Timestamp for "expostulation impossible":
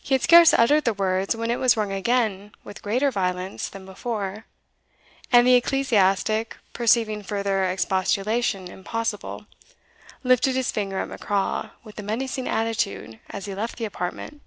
7.64-9.46